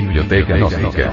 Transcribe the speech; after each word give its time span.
Biblioteca 0.00 0.56
Gnóstica. 0.56 1.12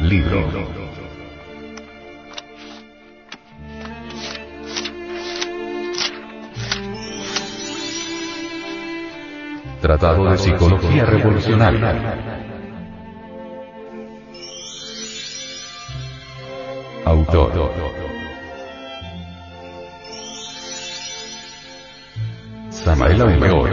Libro. 0.00 0.48
Tratado 9.80 10.30
de 10.30 10.36
Psicología 10.36 11.06
Revolucionaria. 11.06 11.94
Autor. 17.06 18.05
Samael 22.86 23.20
Aumeor. 23.20 23.70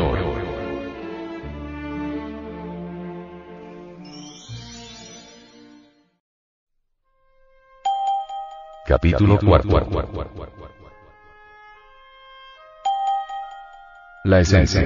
Capítulo 8.88 9.38
cuarto. 9.38 9.80
La 14.24 14.40
esencia. 14.40 14.82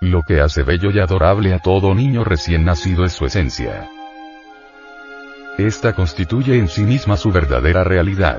Lo 0.00 0.22
que 0.22 0.40
hace 0.40 0.62
bello 0.62 0.92
y 0.92 1.00
adorable 1.00 1.54
a 1.54 1.58
todo 1.58 1.92
niño 1.92 2.22
recién 2.22 2.64
nacido 2.64 3.04
es 3.04 3.14
su 3.14 3.26
esencia. 3.26 3.88
Esta 5.58 5.92
constituye 5.92 6.56
en 6.56 6.68
sí 6.68 6.84
misma 6.84 7.16
su 7.16 7.32
verdadera 7.32 7.82
realidad. 7.82 8.38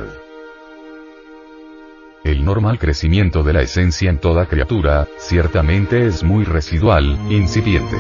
El 2.23 2.45
normal 2.45 2.79
crecimiento 2.79 3.43
de 3.43 3.51
la 3.51 3.63
esencia 3.63 4.09
en 4.09 4.17
toda 4.17 4.45
criatura, 4.45 5.09
ciertamente 5.17 6.07
es 6.07 6.23
muy 6.23 6.45
residual, 6.45 7.19
incipiente. 7.29 7.97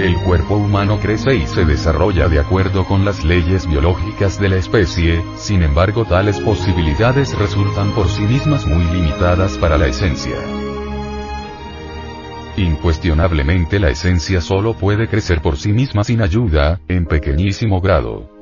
El 0.00 0.16
cuerpo 0.24 0.56
humano 0.56 0.98
crece 0.98 1.36
y 1.36 1.46
se 1.46 1.64
desarrolla 1.64 2.28
de 2.28 2.40
acuerdo 2.40 2.84
con 2.84 3.04
las 3.04 3.24
leyes 3.24 3.68
biológicas 3.68 4.40
de 4.40 4.48
la 4.48 4.56
especie, 4.56 5.22
sin 5.36 5.62
embargo 5.62 6.04
tales 6.04 6.40
posibilidades 6.40 7.32
resultan 7.38 7.92
por 7.92 8.08
sí 8.08 8.22
mismas 8.22 8.66
muy 8.66 8.84
limitadas 8.86 9.56
para 9.58 9.78
la 9.78 9.86
esencia. 9.86 10.34
Incuestionablemente 12.56 13.78
la 13.78 13.90
esencia 13.90 14.40
solo 14.40 14.74
puede 14.74 15.06
crecer 15.06 15.40
por 15.40 15.56
sí 15.56 15.72
misma 15.72 16.02
sin 16.02 16.22
ayuda, 16.22 16.80
en 16.88 17.06
pequeñísimo 17.06 17.80
grado. 17.80 18.33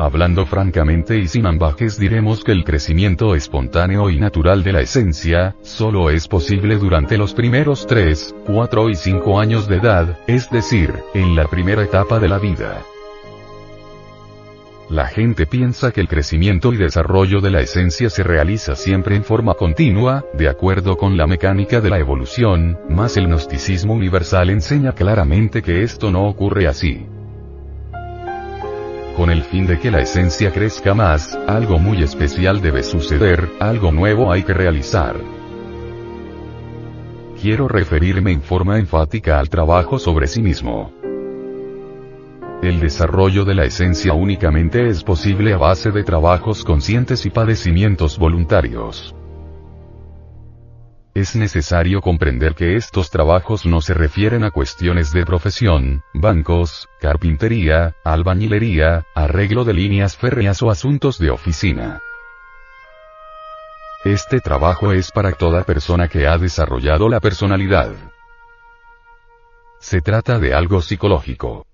Hablando 0.00 0.46
francamente 0.46 1.18
y 1.18 1.28
sin 1.28 1.44
ambajes 1.44 1.98
diremos 1.98 2.42
que 2.42 2.52
el 2.52 2.64
crecimiento 2.64 3.34
espontáneo 3.34 4.08
y 4.08 4.18
natural 4.18 4.62
de 4.62 4.72
la 4.72 4.80
esencia, 4.80 5.56
solo 5.60 6.08
es 6.08 6.26
posible 6.26 6.78
durante 6.78 7.18
los 7.18 7.34
primeros 7.34 7.86
3, 7.86 8.34
4 8.46 8.88
y 8.88 8.94
5 8.94 9.38
años 9.38 9.68
de 9.68 9.76
edad, 9.76 10.18
es 10.26 10.48
decir, 10.48 10.94
en 11.12 11.36
la 11.36 11.44
primera 11.48 11.82
etapa 11.82 12.18
de 12.18 12.28
la 12.28 12.38
vida. 12.38 12.80
La 14.88 15.06
gente 15.06 15.44
piensa 15.44 15.92
que 15.92 16.00
el 16.00 16.08
crecimiento 16.08 16.72
y 16.72 16.78
desarrollo 16.78 17.42
de 17.42 17.50
la 17.50 17.60
esencia 17.60 18.08
se 18.08 18.22
realiza 18.22 18.76
siempre 18.76 19.16
en 19.16 19.22
forma 19.22 19.52
continua, 19.52 20.24
de 20.32 20.48
acuerdo 20.48 20.96
con 20.96 21.18
la 21.18 21.26
mecánica 21.26 21.82
de 21.82 21.90
la 21.90 21.98
evolución, 21.98 22.78
mas 22.88 23.18
el 23.18 23.26
gnosticismo 23.26 23.92
universal 23.92 24.48
enseña 24.48 24.92
claramente 24.92 25.60
que 25.60 25.82
esto 25.82 26.10
no 26.10 26.26
ocurre 26.26 26.68
así 26.68 27.06
con 29.20 29.28
el 29.28 29.42
fin 29.42 29.66
de 29.66 29.78
que 29.78 29.90
la 29.90 30.00
esencia 30.00 30.50
crezca 30.50 30.94
más, 30.94 31.38
algo 31.46 31.78
muy 31.78 32.02
especial 32.02 32.62
debe 32.62 32.82
suceder, 32.82 33.50
algo 33.60 33.92
nuevo 33.92 34.32
hay 34.32 34.44
que 34.44 34.54
realizar. 34.54 35.14
Quiero 37.38 37.68
referirme 37.68 38.32
en 38.32 38.40
forma 38.40 38.78
enfática 38.78 39.38
al 39.38 39.50
trabajo 39.50 39.98
sobre 39.98 40.26
sí 40.26 40.40
mismo. 40.40 40.94
El 42.62 42.80
desarrollo 42.80 43.44
de 43.44 43.54
la 43.54 43.64
esencia 43.64 44.14
únicamente 44.14 44.88
es 44.88 45.04
posible 45.04 45.52
a 45.52 45.58
base 45.58 45.90
de 45.90 46.02
trabajos 46.02 46.64
conscientes 46.64 47.26
y 47.26 47.28
padecimientos 47.28 48.18
voluntarios. 48.18 49.14
Es 51.14 51.34
necesario 51.34 52.00
comprender 52.00 52.54
que 52.54 52.76
estos 52.76 53.10
trabajos 53.10 53.66
no 53.66 53.80
se 53.80 53.94
refieren 53.94 54.44
a 54.44 54.52
cuestiones 54.52 55.12
de 55.12 55.24
profesión, 55.24 56.04
bancos, 56.14 56.88
carpintería, 57.00 57.96
albañilería, 58.04 59.04
arreglo 59.14 59.64
de 59.64 59.74
líneas 59.74 60.16
férreas 60.16 60.62
o 60.62 60.70
asuntos 60.70 61.18
de 61.18 61.30
oficina. 61.30 62.00
Este 64.04 64.40
trabajo 64.40 64.92
es 64.92 65.10
para 65.10 65.32
toda 65.32 65.64
persona 65.64 66.06
que 66.06 66.28
ha 66.28 66.38
desarrollado 66.38 67.08
la 67.08 67.18
personalidad. 67.18 67.90
Se 69.80 70.00
trata 70.00 70.38
de 70.38 70.54
algo 70.54 70.80
psicológico. 70.80 71.66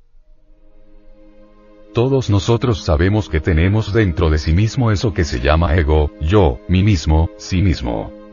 Todos 1.92 2.30
nosotros 2.30 2.82
sabemos 2.82 3.28
que 3.28 3.40
tenemos 3.40 3.92
dentro 3.92 4.30
de 4.30 4.38
sí 4.38 4.54
mismo 4.54 4.90
eso 4.90 5.12
que 5.12 5.24
se 5.24 5.40
llama 5.40 5.74
ego, 5.76 6.10
yo, 6.20 6.58
mí 6.68 6.82
mismo, 6.82 7.30
sí 7.36 7.62
mismo. 7.62 8.25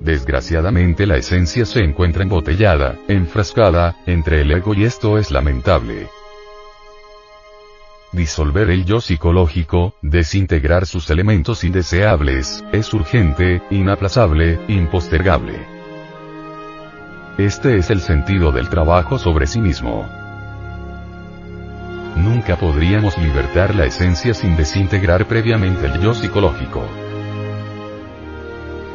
Desgraciadamente 0.00 1.06
la 1.06 1.16
esencia 1.16 1.64
se 1.64 1.80
encuentra 1.80 2.22
embotellada, 2.22 2.96
enfrascada, 3.08 3.96
entre 4.06 4.42
el 4.42 4.52
ego 4.52 4.74
y 4.74 4.84
esto 4.84 5.18
es 5.18 5.30
lamentable. 5.30 6.08
Disolver 8.12 8.70
el 8.70 8.84
yo 8.84 9.00
psicológico, 9.00 9.94
desintegrar 10.00 10.86
sus 10.86 11.10
elementos 11.10 11.62
indeseables, 11.64 12.64
es 12.72 12.94
urgente, 12.94 13.60
inaplazable, 13.70 14.60
impostergable. 14.68 15.66
Este 17.36 17.76
es 17.76 17.90
el 17.90 18.00
sentido 18.00 18.50
del 18.50 18.68
trabajo 18.70 19.18
sobre 19.18 19.46
sí 19.46 19.60
mismo. 19.60 20.08
Nunca 22.16 22.56
podríamos 22.56 23.18
libertar 23.18 23.74
la 23.74 23.84
esencia 23.84 24.32
sin 24.32 24.56
desintegrar 24.56 25.26
previamente 25.26 25.86
el 25.86 26.00
yo 26.00 26.14
psicológico. 26.14 27.07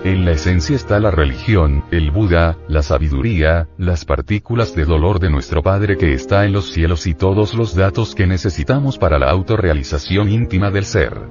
En 0.03 0.25
la 0.25 0.31
esencia 0.31 0.75
está 0.75 0.99
la 0.99 1.11
religión, 1.11 1.85
el 1.89 2.11
Buda, 2.11 2.57
la 2.67 2.81
sabiduría, 2.81 3.69
las 3.77 4.03
partículas 4.03 4.75
de 4.75 4.83
dolor 4.83 5.17
de 5.19 5.29
nuestro 5.29 5.63
Padre 5.63 5.97
que 5.97 6.13
está 6.13 6.43
en 6.43 6.51
los 6.51 6.73
cielos 6.73 7.07
y 7.07 7.13
todos 7.13 7.53
los 7.53 7.73
datos 7.73 8.13
que 8.13 8.27
necesitamos 8.27 8.97
para 8.97 9.17
la 9.17 9.29
autorrealización 9.29 10.29
íntima 10.29 10.71
del 10.71 10.83
ser. 10.83 11.21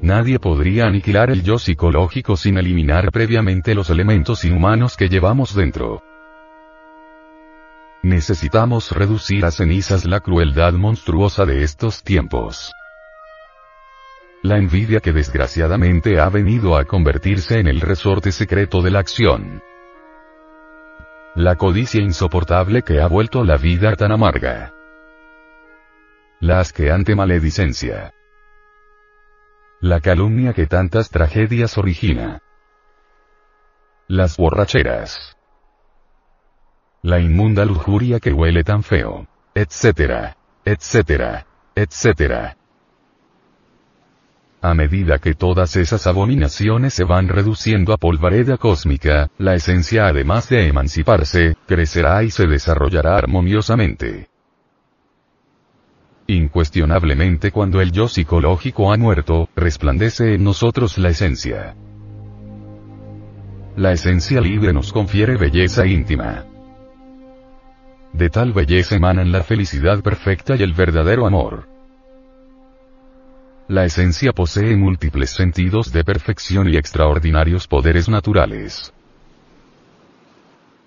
Nadie 0.00 0.38
podría 0.38 0.86
aniquilar 0.86 1.30
el 1.30 1.42
yo 1.42 1.58
psicológico 1.58 2.36
sin 2.36 2.56
eliminar 2.56 3.10
previamente 3.10 3.74
los 3.74 3.90
elementos 3.90 4.44
inhumanos 4.44 4.96
que 4.96 5.08
llevamos 5.08 5.56
dentro. 5.56 6.04
Necesitamos 8.04 8.92
reducir 8.92 9.44
a 9.44 9.50
cenizas 9.50 10.04
la 10.04 10.20
crueldad 10.20 10.74
monstruosa 10.74 11.44
de 11.46 11.64
estos 11.64 12.04
tiempos. 12.04 12.72
La 14.42 14.56
envidia 14.56 15.00
que 15.00 15.12
desgraciadamente 15.12 16.18
ha 16.18 16.30
venido 16.30 16.76
a 16.76 16.86
convertirse 16.86 17.58
en 17.58 17.66
el 17.66 17.82
resorte 17.82 18.32
secreto 18.32 18.80
de 18.80 18.90
la 18.90 19.00
acción. 19.00 19.62
La 21.34 21.56
codicia 21.56 22.00
insoportable 22.00 22.80
que 22.82 23.02
ha 23.02 23.06
vuelto 23.06 23.44
la 23.44 23.58
vida 23.58 23.94
tan 23.96 24.12
amarga. 24.12 24.72
La 26.40 26.58
asqueante 26.58 27.14
maledicencia. 27.14 28.14
La 29.82 30.00
calumnia 30.00 30.54
que 30.54 30.66
tantas 30.66 31.10
tragedias 31.10 31.76
origina. 31.76 32.40
Las 34.08 34.38
borracheras. 34.38 35.36
La 37.02 37.20
inmunda 37.20 37.66
lujuria 37.66 38.20
que 38.20 38.32
huele 38.32 38.64
tan 38.64 38.82
feo. 38.82 39.26
Etcétera. 39.54 40.38
Etcétera. 40.64 41.46
Etcétera. 41.74 42.56
A 44.62 44.74
medida 44.74 45.18
que 45.18 45.32
todas 45.32 45.74
esas 45.76 46.06
abominaciones 46.06 46.92
se 46.92 47.04
van 47.04 47.28
reduciendo 47.28 47.94
a 47.94 47.96
polvareda 47.96 48.58
cósmica, 48.58 49.30
la 49.38 49.54
esencia 49.54 50.06
además 50.06 50.50
de 50.50 50.66
emanciparse, 50.66 51.56
crecerá 51.66 52.22
y 52.24 52.30
se 52.30 52.46
desarrollará 52.46 53.16
armoniosamente. 53.16 54.28
Incuestionablemente 56.26 57.50
cuando 57.50 57.80
el 57.80 57.90
yo 57.90 58.06
psicológico 58.06 58.92
ha 58.92 58.98
muerto, 58.98 59.48
resplandece 59.56 60.34
en 60.34 60.44
nosotros 60.44 60.98
la 60.98 61.08
esencia. 61.08 61.74
La 63.76 63.92
esencia 63.92 64.42
libre 64.42 64.74
nos 64.74 64.92
confiere 64.92 65.38
belleza 65.38 65.86
íntima. 65.86 66.44
De 68.12 68.28
tal 68.28 68.52
belleza 68.52 68.96
emanan 68.96 69.32
la 69.32 69.42
felicidad 69.42 70.02
perfecta 70.02 70.54
y 70.54 70.62
el 70.62 70.74
verdadero 70.74 71.26
amor. 71.26 71.79
La 73.70 73.84
esencia 73.84 74.32
posee 74.32 74.74
múltiples 74.74 75.30
sentidos 75.30 75.92
de 75.92 76.02
perfección 76.02 76.68
y 76.68 76.76
extraordinarios 76.76 77.68
poderes 77.68 78.08
naturales. 78.08 78.92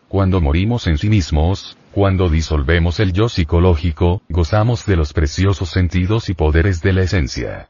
Cuando 0.09 0.41
morimos 0.41 0.85
en 0.87 0.97
sí 0.97 1.07
mismos, 1.07 1.77
cuando 1.93 2.27
disolvemos 2.27 2.99
el 2.99 3.13
yo 3.13 3.29
psicológico, 3.29 4.21
gozamos 4.27 4.85
de 4.85 4.97
los 4.97 5.13
preciosos 5.13 5.69
sentidos 5.69 6.27
y 6.27 6.33
poderes 6.33 6.81
de 6.81 6.91
la 6.91 7.03
esencia. 7.03 7.69